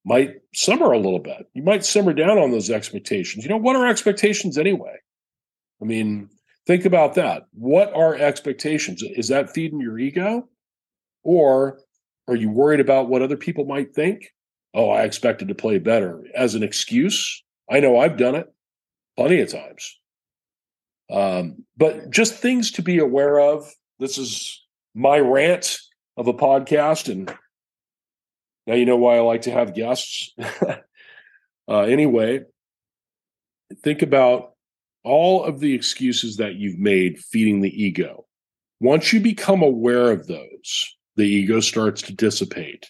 might 0.05 0.35
simmer 0.53 0.91
a 0.91 0.99
little 0.99 1.19
bit. 1.19 1.47
You 1.53 1.63
might 1.63 1.83
simmer 1.83 2.13
down 2.13 2.37
on 2.37 2.51
those 2.51 2.69
expectations. 2.69 3.43
You 3.43 3.49
know, 3.49 3.57
what 3.57 3.75
are 3.75 3.87
expectations 3.87 4.57
anyway? 4.57 4.97
I 5.81 5.85
mean, 5.85 6.29
think 6.69 6.85
about 6.85 7.15
that. 7.15 7.47
What 7.53 7.91
are 7.95 8.13
expectations? 8.13 9.01
Is 9.01 9.29
that 9.29 9.49
feeding 9.49 9.81
your 9.81 9.97
ego? 9.97 10.47
Or 11.23 11.79
are 12.27 12.35
you 12.35 12.51
worried 12.51 12.79
about 12.79 13.09
what 13.09 13.23
other 13.23 13.37
people 13.37 13.65
might 13.65 13.95
think? 13.95 14.27
Oh, 14.75 14.91
I 14.91 15.01
expected 15.01 15.47
to 15.47 15.55
play 15.55 15.79
better 15.79 16.23
as 16.35 16.53
an 16.53 16.61
excuse. 16.61 17.43
I 17.71 17.79
know 17.79 17.97
I've 17.97 18.17
done 18.17 18.35
it 18.35 18.53
plenty 19.17 19.41
of 19.41 19.49
times. 19.49 19.99
Um, 21.11 21.65
but 21.75 22.11
just 22.11 22.35
things 22.35 22.69
to 22.73 22.83
be 22.83 22.99
aware 22.99 23.39
of. 23.39 23.67
This 23.97 24.19
is 24.19 24.63
my 24.93 25.17
rant 25.17 25.75
of 26.17 26.27
a 26.27 26.33
podcast, 26.35 27.11
and 27.11 27.35
now 28.67 28.75
you 28.75 28.85
know 28.85 28.97
why 28.97 29.17
I 29.17 29.21
like 29.21 29.41
to 29.41 29.51
have 29.51 29.73
guests. 29.73 30.35
uh, 31.67 31.79
anyway, 31.79 32.41
think 33.81 34.03
about 34.03 34.51
all 35.03 35.43
of 35.43 35.59
the 35.59 35.73
excuses 35.73 36.37
that 36.37 36.55
you've 36.55 36.79
made 36.79 37.19
feeding 37.19 37.61
the 37.61 37.83
ego. 37.83 38.25
Once 38.79 39.11
you 39.11 39.19
become 39.19 39.61
aware 39.61 40.11
of 40.11 40.27
those, 40.27 40.97
the 41.15 41.23
ego 41.23 41.59
starts 41.59 42.01
to 42.03 42.13
dissipate 42.13 42.89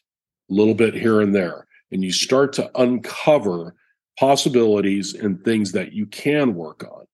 a 0.50 0.54
little 0.54 0.74
bit 0.74 0.94
here 0.94 1.22
and 1.22 1.34
there. 1.34 1.68
And 1.92 2.04
you 2.04 2.12
start 2.12 2.54
to 2.54 2.70
uncover 2.80 3.76
possibilities 4.20 5.14
and 5.14 5.44
things 5.44 5.72
that 5.72 5.94
you 5.94 6.06
can 6.06 6.54
work 6.54 6.84
on 6.84 7.06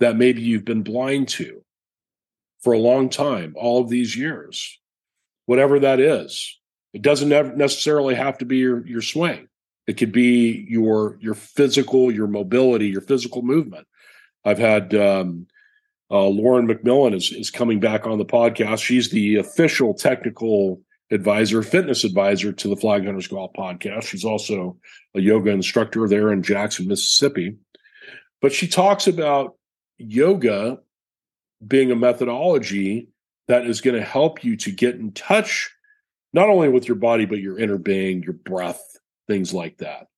that 0.00 0.16
maybe 0.16 0.42
you've 0.42 0.64
been 0.64 0.82
blind 0.82 1.28
to 1.28 1.62
for 2.60 2.72
a 2.72 2.78
long 2.78 3.08
time, 3.08 3.54
all 3.56 3.80
of 3.80 3.88
these 3.88 4.16
years, 4.16 4.78
whatever 5.46 5.78
that 5.80 6.00
is. 6.00 6.58
It 6.92 7.02
doesn't 7.02 7.28
necessarily 7.56 8.14
have 8.14 8.38
to 8.38 8.44
be 8.44 8.58
your, 8.58 8.86
your 8.86 9.02
swing. 9.02 9.48
It 9.86 9.96
could 9.96 10.12
be 10.12 10.66
your 10.68 11.16
your 11.20 11.34
physical, 11.34 12.12
your 12.12 12.26
mobility, 12.26 12.88
your 12.88 13.00
physical 13.00 13.40
movement. 13.40 13.86
I've 14.44 14.58
had 14.58 14.94
um, 14.94 15.46
uh, 16.10 16.26
Lauren 16.26 16.66
McMillan 16.66 17.14
is, 17.14 17.32
is 17.32 17.50
coming 17.50 17.80
back 17.80 18.06
on 18.06 18.18
the 18.18 18.24
podcast. 18.24 18.82
She's 18.82 19.10
the 19.10 19.36
official 19.36 19.94
technical 19.94 20.80
advisor, 21.10 21.62
fitness 21.62 22.04
advisor 22.04 22.52
to 22.52 22.68
the 22.68 22.76
Flaghunters 22.76 23.28
Golf 23.28 23.52
podcast. 23.52 24.04
She's 24.04 24.24
also 24.24 24.76
a 25.14 25.20
yoga 25.20 25.50
instructor 25.50 26.06
there 26.08 26.32
in 26.32 26.42
Jackson, 26.42 26.86
Mississippi. 26.88 27.56
But 28.40 28.52
she 28.52 28.68
talks 28.68 29.06
about 29.06 29.56
yoga 29.98 30.78
being 31.66 31.90
a 31.90 31.96
methodology 31.96 33.08
that 33.48 33.66
is 33.66 33.80
going 33.80 33.96
to 33.96 34.06
help 34.06 34.44
you 34.44 34.56
to 34.58 34.70
get 34.70 34.94
in 34.94 35.12
touch 35.12 35.70
not 36.32 36.48
only 36.48 36.68
with 36.68 36.86
your 36.86 36.96
body, 36.96 37.24
but 37.24 37.38
your 37.38 37.58
inner 37.58 37.78
being, 37.78 38.22
your 38.22 38.34
breath, 38.34 38.82
things 39.26 39.54
like 39.54 39.78
that. 39.78 40.08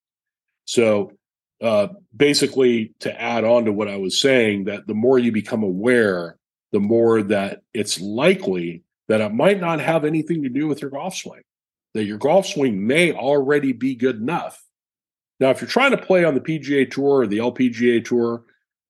So, 0.64 1.12
uh, 1.60 1.88
basically, 2.16 2.94
to 3.00 3.20
add 3.20 3.44
on 3.44 3.66
to 3.66 3.72
what 3.72 3.88
I 3.88 3.96
was 3.96 4.20
saying, 4.20 4.64
that 4.64 4.86
the 4.86 4.94
more 4.94 5.18
you 5.18 5.32
become 5.32 5.62
aware, 5.62 6.36
the 6.72 6.80
more 6.80 7.22
that 7.22 7.62
it's 7.74 8.00
likely 8.00 8.82
that 9.08 9.20
it 9.20 9.34
might 9.34 9.60
not 9.60 9.80
have 9.80 10.04
anything 10.04 10.42
to 10.44 10.48
do 10.48 10.68
with 10.68 10.80
your 10.80 10.90
golf 10.90 11.16
swing, 11.16 11.42
that 11.94 12.04
your 12.04 12.18
golf 12.18 12.46
swing 12.46 12.86
may 12.86 13.12
already 13.12 13.72
be 13.72 13.94
good 13.94 14.16
enough. 14.16 14.62
Now, 15.40 15.50
if 15.50 15.60
you're 15.60 15.68
trying 15.68 15.90
to 15.90 15.96
play 15.96 16.24
on 16.24 16.34
the 16.34 16.40
PGA 16.40 16.88
Tour 16.88 17.22
or 17.22 17.26
the 17.26 17.38
LPGA 17.38 18.04
Tour, 18.04 18.44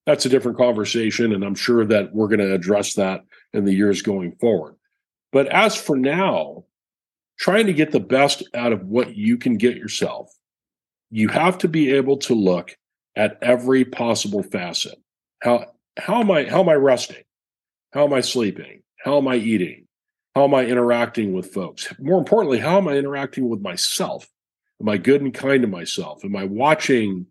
that's 0.05 0.27
a 0.27 0.29
different 0.29 0.59
conversation. 0.59 1.33
And 1.33 1.45
I'm 1.45 1.55
sure 1.55 1.85
that 1.87 2.13
we're 2.13 2.29
going 2.29 2.41
to 2.41 2.53
address 2.53 2.95
that 2.95 3.25
in 3.53 3.65
the 3.65 3.73
years 3.73 4.03
going 4.03 4.33
forward. 4.33 4.75
But 5.33 5.47
as 5.47 5.75
for 5.75 5.97
now, 5.97 6.65
trying 7.39 7.67
to 7.67 7.73
get 7.73 7.93
the 7.93 8.01
best 8.01 8.43
out 8.53 8.73
of 8.73 8.85
what 8.85 9.17
you 9.17 9.39
can 9.39 9.57
get 9.57 9.77
yourself, 9.77 10.31
you 11.11 11.29
have 11.29 11.59
to 11.59 11.69
be 11.69 11.93
able 11.93 12.17
to 12.19 12.35
look 12.35 12.77
at 13.17 13.39
every 13.43 13.85
possible 13.85 14.43
facet. 14.43 14.97
How 15.43 15.67
how 15.99 16.21
am 16.21 16.31
I 16.31 16.49
how 16.49 16.61
am 16.61 16.69
I 16.69 16.75
resting? 16.75 17.25
How 17.93 18.05
am 18.05 18.13
I 18.13 18.21
sleeping? 18.21 18.83
How 19.05 19.19
am 19.19 19.29
I 19.29 19.37
eating? 19.37 19.87
How 20.35 20.45
am 20.45 20.55
I 20.55 20.65
interacting 20.65 21.33
with 21.33 21.53
folks? 21.53 21.93
More 21.99 22.19
importantly, 22.19 22.59
how 22.59 22.79
am 22.79 22.89
I 22.89 22.97
interacting 22.97 23.49
with 23.49 23.61
myself? 23.61 24.29
Am 24.81 24.89
I 24.89 24.97
good 24.97 25.23
and 25.23 25.35
kind 25.35 25.63
to 25.63 25.69
myself? 25.69 26.25
Am 26.25 26.37
I 26.37 26.45
watching 26.45 27.27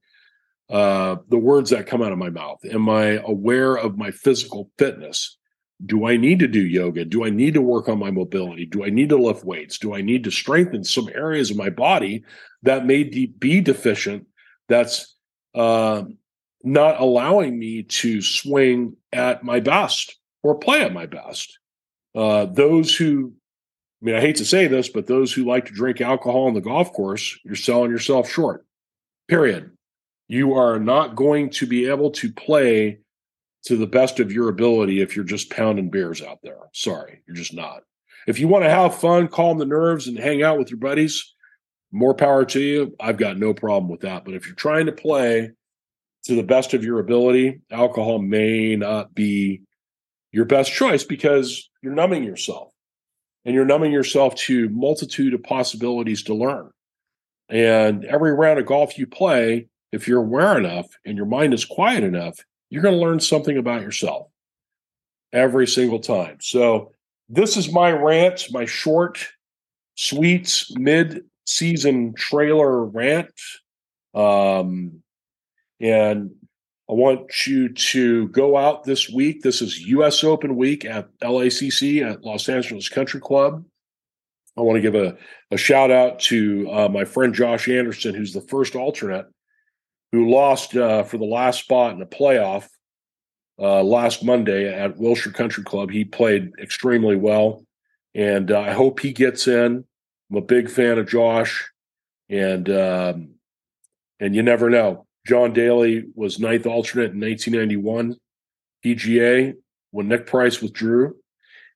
uh, 0.69 1.15
the 1.29 1.37
words 1.37 1.69
that 1.69 1.87
come 1.87 2.01
out 2.01 2.11
of 2.11 2.17
my 2.17 2.29
mouth? 2.29 2.59
Am 2.69 2.89
I 2.89 3.21
aware 3.23 3.75
of 3.75 3.97
my 3.97 4.11
physical 4.11 4.69
fitness? 4.77 5.38
Do 5.85 6.05
I 6.05 6.17
need 6.17 6.39
to 6.39 6.47
do 6.47 6.59
yoga? 6.59 7.05
Do 7.05 7.25
I 7.25 7.29
need 7.29 7.53
to 7.53 7.61
work 7.61 7.87
on 7.87 7.99
my 7.99 8.11
mobility? 8.11 8.65
Do 8.65 8.83
I 8.83 8.89
need 8.89 9.09
to 9.09 9.17
lift 9.17 9.45
weights? 9.45 9.77
Do 9.77 9.95
I 9.95 10.01
need 10.01 10.25
to 10.25 10.31
strengthen 10.31 10.83
some 10.83 11.09
areas 11.13 11.51
of 11.51 11.57
my 11.57 11.69
body 11.69 12.23
that 12.63 12.85
may 12.85 13.03
de- 13.05 13.27
be 13.27 13.61
deficient? 13.61 14.27
That's 14.67 15.15
uh, 15.55 16.03
not 16.63 16.99
allowing 16.99 17.57
me 17.57 17.83
to 17.83 18.21
swing 18.21 18.97
at 19.13 19.43
my 19.43 19.61
best 19.61 20.17
or 20.43 20.59
play 20.59 20.81
at 20.81 20.93
my 20.93 21.05
best. 21.05 21.57
Uh, 22.13 22.45
those 22.45 22.93
who, 22.93 23.33
I 24.01 24.05
mean, 24.05 24.15
I 24.15 24.21
hate 24.21 24.35
to 24.37 24.45
say 24.45 24.67
this, 24.67 24.89
but 24.89 25.07
those 25.07 25.31
who 25.31 25.45
like 25.45 25.65
to 25.67 25.73
drink 25.73 26.01
alcohol 26.01 26.47
on 26.47 26.55
the 26.55 26.61
golf 26.61 26.91
course, 26.91 27.39
you're 27.45 27.55
selling 27.55 27.91
yourself 27.91 28.29
short. 28.29 28.65
Period. 29.29 29.71
You 30.27 30.53
are 30.55 30.77
not 30.77 31.15
going 31.15 31.51
to 31.51 31.65
be 31.65 31.87
able 31.87 32.11
to 32.11 32.31
play 32.31 32.99
to 33.65 33.75
the 33.75 33.87
best 33.87 34.19
of 34.19 34.31
your 34.31 34.49
ability 34.49 35.01
if 35.01 35.15
you're 35.15 35.25
just 35.25 35.51
pounding 35.51 35.89
beers 35.89 36.21
out 36.21 36.39
there. 36.43 36.57
Sorry, 36.73 37.21
you're 37.27 37.35
just 37.35 37.53
not. 37.53 37.81
If 38.27 38.39
you 38.39 38.47
want 38.47 38.63
to 38.63 38.69
have 38.69 38.99
fun, 38.99 39.27
calm 39.27 39.57
the 39.57 39.65
nerves, 39.65 40.07
and 40.07 40.17
hang 40.17 40.43
out 40.43 40.57
with 40.57 40.69
your 40.69 40.79
buddies, 40.79 41.33
more 41.91 42.13
power 42.13 42.45
to 42.45 42.59
you. 42.59 42.95
I've 42.99 43.17
got 43.17 43.37
no 43.37 43.53
problem 43.53 43.89
with 43.89 44.01
that. 44.01 44.25
But 44.25 44.35
if 44.35 44.45
you're 44.45 44.55
trying 44.55 44.85
to 44.85 44.91
play 44.91 45.51
to 46.25 46.35
the 46.35 46.43
best 46.43 46.73
of 46.73 46.83
your 46.83 46.99
ability, 46.99 47.61
alcohol 47.71 48.19
may 48.19 48.75
not 48.75 49.15
be 49.15 49.61
your 50.31 50.45
best 50.45 50.71
choice 50.71 51.03
because 51.03 51.69
you're 51.81 51.93
numbing 51.93 52.23
yourself 52.23 52.71
and 53.45 53.55
you're 53.55 53.65
numbing 53.65 53.91
yourself 53.91 54.35
to 54.35 54.69
multitude 54.69 55.33
of 55.33 55.41
possibilities 55.43 56.23
to 56.23 56.35
learn. 56.35 56.69
And 57.49 58.05
every 58.05 58.33
round 58.33 58.59
of 58.59 58.67
golf 58.67 58.97
you 58.97 59.07
play, 59.07 59.69
if 59.91 60.07
you're 60.07 60.21
aware 60.21 60.57
enough 60.57 60.85
and 61.03 61.17
your 61.17 61.25
mind 61.25 61.53
is 61.53 61.65
quiet 61.65 62.03
enough, 62.03 62.37
you're 62.69 62.83
going 62.83 62.95
to 62.95 63.01
learn 63.01 63.19
something 63.19 63.57
about 63.57 63.81
yourself 63.81 64.27
every 65.33 65.67
single 65.67 65.99
time. 65.99 66.37
So, 66.41 66.93
this 67.31 67.57
is 67.57 67.71
my 67.71 67.91
rant, 67.91 68.47
my 68.51 68.65
short, 68.65 69.27
sweet, 69.95 70.65
mid 70.71 71.25
season 71.45 72.13
trailer 72.15 72.85
rant. 72.85 73.31
Um, 74.15 75.03
and 75.79 76.31
I 76.89 76.93
want 76.93 77.45
you 77.45 77.69
to 77.69 78.27
go 78.29 78.57
out 78.57 78.83
this 78.83 79.09
week. 79.09 79.43
This 79.43 79.61
is 79.61 79.79
US 79.81 80.23
Open 80.23 80.55
week 80.55 80.85
at 80.85 81.07
LACC 81.19 82.01
at 82.01 82.23
Los 82.23 82.49
Angeles 82.49 82.89
Country 82.89 83.19
Club. 83.19 83.63
I 84.57 84.61
want 84.61 84.77
to 84.77 84.81
give 84.81 84.95
a, 84.95 85.15
a 85.51 85.57
shout 85.57 85.91
out 85.91 86.19
to 86.21 86.67
uh, 86.71 86.89
my 86.89 87.05
friend 87.05 87.33
Josh 87.33 87.69
Anderson, 87.69 88.15
who's 88.15 88.33
the 88.33 88.41
first 88.41 88.75
alternate 88.75 89.27
who 90.11 90.29
lost 90.29 90.75
uh, 90.75 91.03
for 91.03 91.17
the 91.17 91.25
last 91.25 91.59
spot 91.59 91.93
in 91.93 91.99
the 91.99 92.05
playoff 92.05 92.67
uh, 93.59 93.83
last 93.83 94.23
Monday 94.23 94.73
at 94.73 94.97
Wilshire 94.97 95.33
Country 95.33 95.63
Club. 95.63 95.91
He 95.91 96.05
played 96.05 96.51
extremely 96.61 97.15
well, 97.15 97.65
and 98.15 98.51
uh, 98.51 98.59
I 98.59 98.71
hope 98.71 98.99
he 98.99 99.11
gets 99.11 99.47
in. 99.47 99.85
I'm 100.31 100.37
a 100.37 100.41
big 100.41 100.69
fan 100.69 100.97
of 100.97 101.07
Josh, 101.07 101.69
and 102.29 102.69
um, 102.69 103.29
and 104.19 104.35
you 104.35 104.43
never 104.43 104.69
know. 104.69 105.05
John 105.27 105.53
Daly 105.53 106.05
was 106.15 106.39
ninth 106.39 106.65
alternate 106.65 107.11
in 107.11 107.19
1991 107.19 108.15
PGA 108.83 109.53
when 109.91 110.07
Nick 110.07 110.25
Price 110.25 110.61
withdrew, 110.61 111.15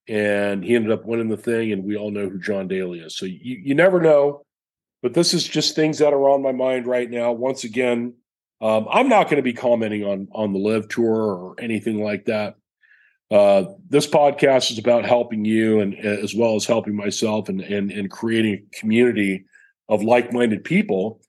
and 0.08 0.64
he 0.64 0.76
ended 0.76 0.92
up 0.92 1.06
winning 1.06 1.30
the 1.30 1.38
thing. 1.38 1.72
And 1.72 1.84
we 1.84 1.98
all 1.98 2.12
know 2.12 2.30
who 2.30 2.40
John 2.40 2.68
Daly 2.68 3.00
is. 3.00 3.18
So 3.18 3.26
you 3.26 3.60
you 3.64 3.76
never 3.76 4.02
know. 4.02 4.46
But 5.02 5.14
this 5.14 5.34
is 5.34 5.46
just 5.46 5.76
things 5.76 5.98
that 5.98 6.14
are 6.14 6.30
on 6.30 6.42
my 6.42 6.54
mind 6.54 6.88
right 6.88 7.12
now. 7.12 7.34
Once 7.34 7.66
again, 7.66 8.14
um, 8.64 8.88
I'm 8.90 9.10
not 9.10 9.26
going 9.26 9.38
to 9.38 9.44
be 9.44 9.54
commenting 9.54 10.06
on 10.06 10.30
on 10.32 10.54
the 10.54 10.60
LIV 10.60 10.88
tour 10.88 11.34
or 11.34 11.56
anything 11.60 12.02
like 12.02 12.26
that. 12.26 12.56
Uh, 13.30 13.66
this 13.90 14.08
podcast 14.08 14.72
is 14.72 14.78
about 14.78 15.04
helping 15.04 15.44
you 15.44 15.82
and 15.82 15.94
as 16.00 16.34
well 16.34 16.56
as 16.56 16.66
helping 16.66 16.96
myself 16.96 17.50
and, 17.50 17.60
and 17.60 17.92
and 17.92 18.10
creating 18.10 18.54
a 18.54 18.80
community 18.80 19.44
of 19.90 20.02
like-minded 20.02 20.64
people 20.64 21.20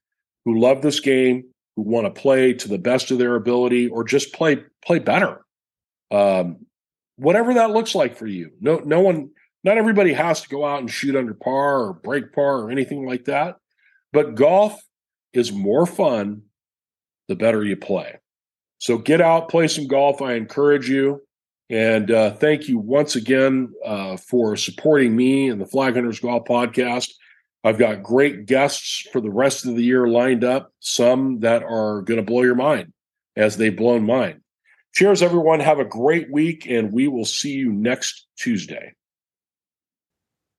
who 0.44 0.60
love 0.60 0.80
this 0.80 1.00
game, 1.00 1.44
who 1.74 1.82
want 1.82 2.06
to 2.06 2.20
play 2.20 2.52
to 2.52 2.68
the 2.68 2.78
best 2.78 3.10
of 3.10 3.18
their 3.18 3.34
ability, 3.34 3.88
or 3.88 4.04
just 4.04 4.32
play 4.32 4.62
play 4.86 5.00
better. 5.00 5.44
Um, 6.12 6.66
whatever 7.16 7.54
that 7.54 7.70
looks 7.70 7.96
like 7.96 8.16
for 8.16 8.26
you. 8.26 8.52
No, 8.60 8.78
no 8.84 9.00
one, 9.00 9.30
not 9.64 9.76
everybody 9.76 10.12
has 10.12 10.42
to 10.42 10.48
go 10.48 10.64
out 10.64 10.78
and 10.78 10.90
shoot 10.90 11.16
under 11.16 11.34
par 11.34 11.80
or 11.80 11.94
break 11.94 12.32
par 12.32 12.60
or 12.60 12.70
anything 12.70 13.04
like 13.04 13.24
that. 13.24 13.56
But 14.12 14.36
golf 14.36 14.80
is 15.32 15.50
more 15.50 15.84
fun 15.84 16.42
the 17.28 17.36
better 17.36 17.64
you 17.64 17.76
play. 17.76 18.18
So 18.78 18.98
get 18.98 19.20
out, 19.20 19.48
play 19.48 19.68
some 19.68 19.86
golf. 19.86 20.20
I 20.20 20.34
encourage 20.34 20.88
you. 20.88 21.22
And 21.70 22.10
uh, 22.10 22.34
thank 22.34 22.68
you 22.68 22.78
once 22.78 23.16
again 23.16 23.72
uh, 23.84 24.16
for 24.18 24.56
supporting 24.56 25.16
me 25.16 25.48
and 25.48 25.60
the 25.60 25.64
Flaghunters 25.64 26.20
Golf 26.20 26.44
Podcast. 26.46 27.10
I've 27.64 27.78
got 27.78 28.02
great 28.02 28.44
guests 28.44 29.06
for 29.10 29.22
the 29.22 29.30
rest 29.30 29.64
of 29.64 29.74
the 29.74 29.82
year 29.82 30.06
lined 30.06 30.44
up, 30.44 30.70
some 30.80 31.40
that 31.40 31.62
are 31.62 32.02
going 32.02 32.18
to 32.18 32.22
blow 32.22 32.42
your 32.42 32.54
mind 32.54 32.92
as 33.36 33.56
they've 33.56 33.74
blown 33.74 34.04
mine. 34.04 34.42
Cheers, 34.94 35.22
everyone. 35.22 35.60
Have 35.60 35.78
a 35.78 35.84
great 35.84 36.30
week, 36.30 36.66
and 36.68 36.92
we 36.92 37.08
will 37.08 37.24
see 37.24 37.52
you 37.52 37.72
next 37.72 38.26
Tuesday. 38.36 38.92